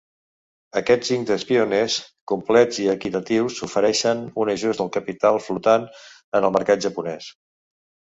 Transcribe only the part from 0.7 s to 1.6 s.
Aquests índex